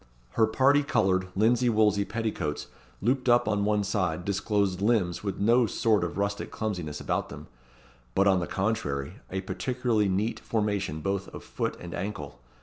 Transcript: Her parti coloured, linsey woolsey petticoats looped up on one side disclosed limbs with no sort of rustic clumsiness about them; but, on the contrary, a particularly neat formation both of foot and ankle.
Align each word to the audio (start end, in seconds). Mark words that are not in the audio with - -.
Her 0.31 0.47
parti 0.47 0.81
coloured, 0.81 1.27
linsey 1.35 1.69
woolsey 1.69 2.05
petticoats 2.05 2.65
looped 3.03 3.29
up 3.29 3.47
on 3.47 3.63
one 3.65 3.83
side 3.83 4.25
disclosed 4.25 4.81
limbs 4.81 5.23
with 5.23 5.37
no 5.39 5.67
sort 5.67 6.03
of 6.03 6.17
rustic 6.17 6.49
clumsiness 6.49 6.99
about 6.99 7.29
them; 7.29 7.45
but, 8.15 8.25
on 8.25 8.39
the 8.39 8.47
contrary, 8.47 9.17
a 9.29 9.41
particularly 9.41 10.09
neat 10.09 10.39
formation 10.39 11.01
both 11.01 11.27
of 11.27 11.43
foot 11.43 11.77
and 11.79 11.93
ankle. 11.93 12.39